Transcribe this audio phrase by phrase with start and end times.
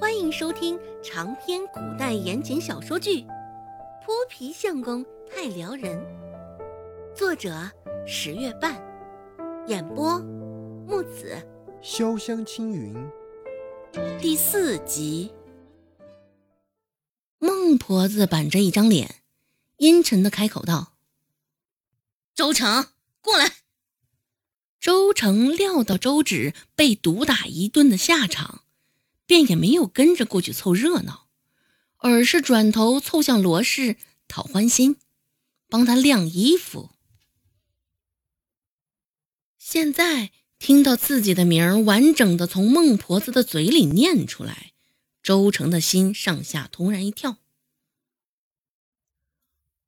[0.00, 3.22] 欢迎收听长篇古代言情小说剧
[4.04, 5.98] 《泼皮相公太撩人》，
[7.16, 7.68] 作者
[8.06, 8.80] 十月半，
[9.66, 10.20] 演播
[10.86, 11.36] 木子
[11.82, 12.94] 潇湘青云，
[14.20, 15.32] 第四集。
[17.40, 19.16] 孟婆子板着一张脸，
[19.78, 20.92] 阴沉的开口道
[22.36, 22.86] ：“周成，
[23.20, 23.50] 过来。”
[24.78, 28.62] 周成料到周芷被毒打一顿的下场。
[29.28, 31.28] 便也没有跟着过去凑热闹，
[31.98, 33.96] 而是转头凑向罗氏
[34.26, 34.96] 讨欢心，
[35.68, 36.90] 帮他晾衣服。
[39.58, 44.72] 现在听到自己的名儿完整的从孟婆子的嘴里念出来，
[45.22, 47.36] 周成的心上下突然一跳，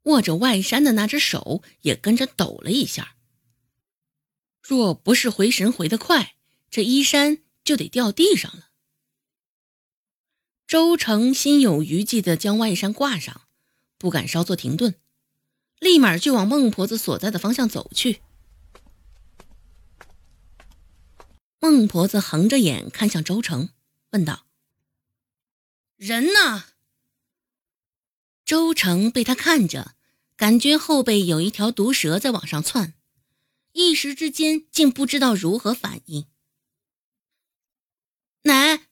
[0.03, 3.17] 握着外衫的那只手也跟着抖了一下。
[4.61, 6.35] 若不是回神回得快，
[6.71, 8.70] 这衣衫就得掉地上了。
[10.71, 13.41] 周成心有余悸地将外衫挂上，
[13.99, 14.95] 不敢稍作停顿，
[15.81, 18.23] 立马就往孟婆子所在的方向走去。
[21.59, 23.71] 孟婆子横着眼看向周成，
[24.11, 24.47] 问道
[25.99, 26.67] ：“人呢？”
[28.47, 29.97] 周成被他看着，
[30.37, 32.95] 感觉后背有一条毒蛇在往上窜，
[33.73, 36.29] 一时之间竟不知道如何反应。
[38.43, 38.87] 奶，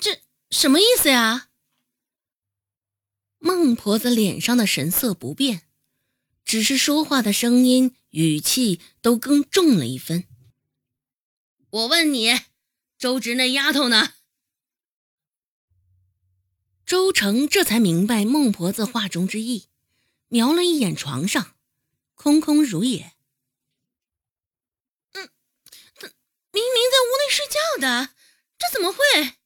[0.00, 0.22] 这。
[0.50, 1.48] 什么意思呀？
[3.38, 5.62] 孟婆子脸上的神色不变，
[6.44, 10.26] 只是说话的声音、语气都更重了一分。
[11.70, 12.40] 我问你，
[12.98, 14.14] 周直那丫头呢？
[16.84, 19.68] 周成这才明白孟婆子话中之意，
[20.26, 21.54] 瞄了一眼床上，
[22.16, 23.12] 空空如也。
[25.12, 25.30] 嗯，
[26.50, 28.14] 明明在屋内睡觉的，
[28.58, 29.36] 这怎么会？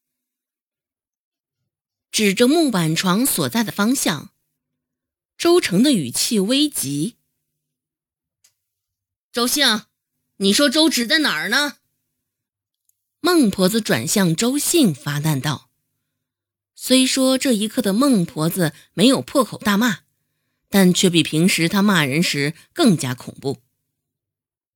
[2.15, 4.31] 指着木板床所在的方向，
[5.37, 7.17] 周成的语气危急
[9.35, 9.87] ：“周兴，
[10.37, 11.79] 你说周芷在哪儿呢？”
[13.19, 15.69] 孟婆子转向周兴发难道
[16.77, 20.03] ：“虽说这一刻的孟婆子没有破口大骂，
[20.69, 23.61] 但却比平时她骂人时更加恐怖。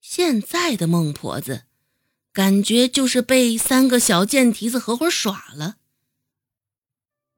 [0.00, 1.66] 现在的孟婆子，
[2.32, 5.76] 感觉就是被三个小贱蹄子合伙耍了。”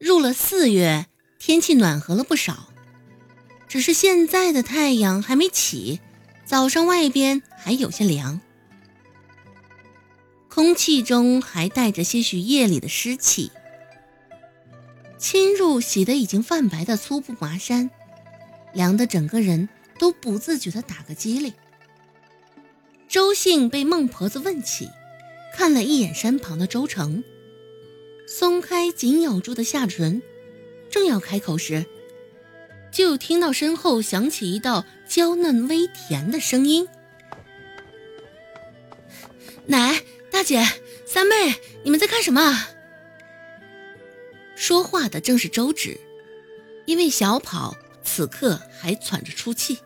[0.00, 1.04] 入了四月，
[1.38, 2.70] 天气暖和了不少，
[3.68, 6.00] 只是现在的太阳还没起，
[6.46, 8.40] 早上外边还有些凉，
[10.48, 13.52] 空气中还带着些许夜里的湿气。
[15.18, 17.90] 侵入洗得已经泛白的粗布麻衫，
[18.72, 19.68] 凉得整个人
[19.98, 21.52] 都不自觉地打个激灵。
[23.06, 24.88] 周兴被孟婆子问起，
[25.54, 27.22] 看了一眼身旁的周成。
[28.32, 30.22] 松开紧咬住的下唇，
[30.88, 31.84] 正要开口时，
[32.92, 36.86] 就听到身后响起一道娇嫩微甜的声音
[39.66, 40.64] ：“奶，大姐，
[41.04, 42.68] 三妹，你们在干什么？”
[44.54, 45.98] 说话的正是周芷，
[46.86, 47.74] 因为小跑，
[48.04, 49.76] 此刻还喘着粗气。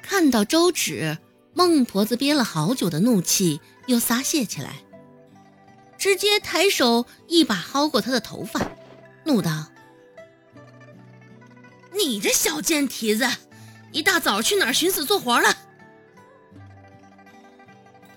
[0.00, 1.18] 看到周芷，
[1.52, 4.76] 孟婆子憋了好久的怒气又撒泄起来。
[5.98, 8.60] 直接抬手一把薅过他的头发，
[9.24, 9.66] 怒道
[11.96, 13.26] ：“你这小贱蹄子，
[13.92, 15.56] 一大早去哪儿寻死做活了？”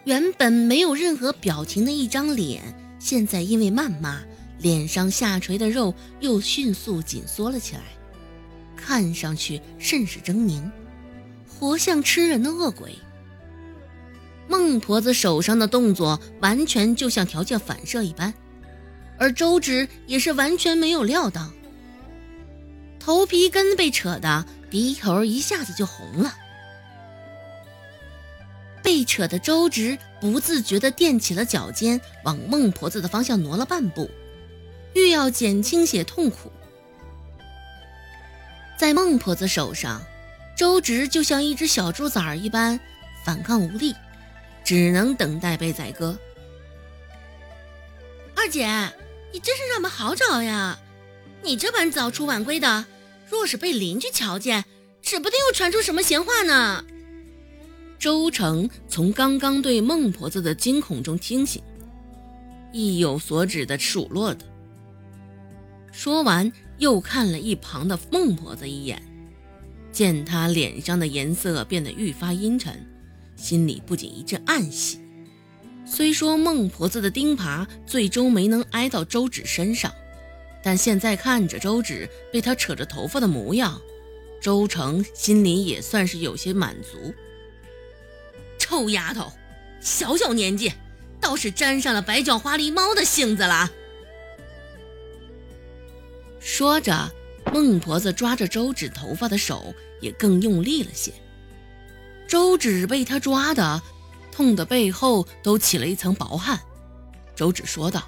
[0.05, 2.63] 原本没有任何表情的一张脸，
[2.99, 4.21] 现在因为谩骂，
[4.59, 7.81] 脸上下垂的肉又迅速紧缩了起来，
[8.75, 10.69] 看上去甚是狰狞，
[11.47, 12.97] 活像吃人的恶鬼。
[14.49, 18.33] 孟婆子手上的动作完全就像条件反射一般，
[19.19, 21.51] 而周芷也是完全没有料到，
[22.99, 26.35] 头皮根被扯的鼻头一下子就红了。
[28.81, 34.09] 被扯的周芷不自觉地垫起了脚尖，往孟婆子的方向挪了半步，
[34.95, 36.51] 欲要减轻些痛苦。
[38.79, 40.01] 在孟婆子手上，
[40.57, 42.79] 周芷就像一只小猪崽儿一般，
[43.23, 43.93] 反抗无力。
[44.69, 46.15] 只能等待被宰割。
[48.35, 48.67] 二姐，
[49.33, 50.77] 你真是让我们好找呀！
[51.41, 52.85] 你这般早出晚归的，
[53.27, 54.63] 若是被邻居瞧见，
[55.01, 56.85] 指不定又传出什么闲话呢。
[57.97, 61.63] 周成从刚刚对孟婆子的惊恐中清醒，
[62.71, 64.45] 意有所指的数落的。
[65.91, 69.01] 说完，又看了一旁的孟婆子一眼，
[69.91, 72.85] 见她脸上的颜色变得愈发阴沉。
[73.39, 74.99] 心里不仅一阵暗喜，
[75.85, 79.91] 虽说孟婆子的钉耙最终没能挨到周芷身上，
[80.61, 83.81] 但现在看着周芷被他扯着头发的模样，
[84.41, 87.13] 周成心里也算是有些满足。
[88.59, 89.31] 臭丫头，
[89.79, 90.73] 小小年纪，
[91.21, 93.71] 倒是沾上了白脚花狸猫的性子了。
[96.41, 97.09] 说着，
[97.53, 101.13] 孟婆子抓着周芷头发的手也更用力了些。
[102.29, 103.81] 周芷被他抓的。
[104.31, 106.57] 痛的背后都起了一层薄汗，
[107.35, 108.07] 周芷说道：“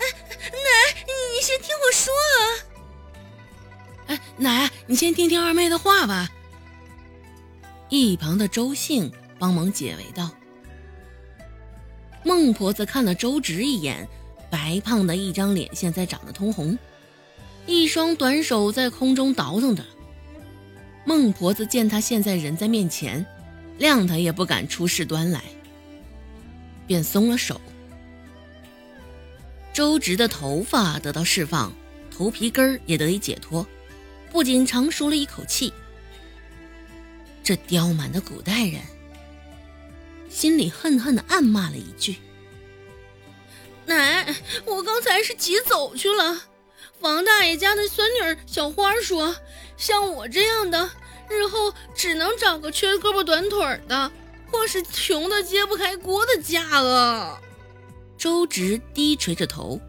[0.00, 2.40] 哎，奶，你你先听我说啊！
[4.06, 6.30] 哎，奶，你先听听二妹的话吧。”
[7.90, 10.30] 一旁的周兴帮忙解围道。
[12.24, 14.08] 孟婆子看了周芷一眼，
[14.50, 16.78] 白胖的一张脸现在长得通红，
[17.66, 19.84] 一双短手在空中倒腾着。
[21.04, 23.26] 孟婆子见他现在人在面前。
[23.80, 25.42] 谅他也不敢出事端来，
[26.86, 27.58] 便松了手。
[29.72, 31.72] 周直的头发得到释放，
[32.10, 33.66] 头皮根儿也得以解脱，
[34.30, 35.72] 不仅长舒了一口气。
[37.42, 38.82] 这刁蛮的古代人，
[40.28, 42.16] 心里恨恨的暗骂了一句
[43.86, 44.36] ：“奶，
[44.66, 46.42] 我刚才是急走去了。
[47.00, 49.34] 王大爷家的孙女小花说，
[49.80, 50.88] 像我这样的。”
[51.30, 54.10] 日后只能找个缺胳膊短腿的，
[54.50, 57.40] 或是穷的揭不开锅的嫁了。
[58.18, 59.80] 周直低垂着头，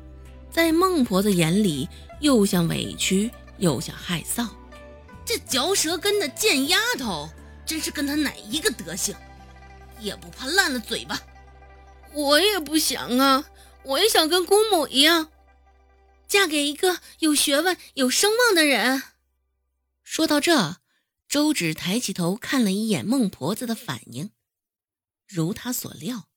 [0.52, 1.90] 在孟婆的眼里，
[2.20, 4.48] 又像委屈，又像害臊。
[5.26, 7.28] 这嚼舌根的贱丫头，
[7.66, 9.16] 真是跟她奶一个德行，
[10.00, 11.20] 也不怕烂了嘴巴。
[12.14, 13.46] 我也不想啊，
[13.84, 15.30] 我也想跟姑母一样，
[16.28, 19.02] 嫁给一个有学问、有声望的人。
[20.12, 20.82] 说到这。
[21.30, 24.32] 周芷抬起头看了一眼孟婆子的反应，
[25.26, 26.28] 如他所料，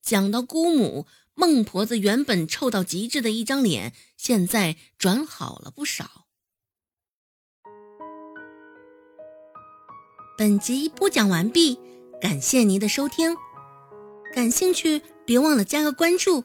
[0.00, 6.24] 讲到姑母，孟婆子原本臭到极致的一张脸，现在转好了不少。
[10.38, 11.78] 本集播讲完毕，
[12.18, 13.36] 感谢您的收听，
[14.34, 16.44] 感兴趣别忘了加个关注，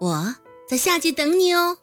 [0.00, 0.36] 我
[0.68, 1.78] 在下集等你哦。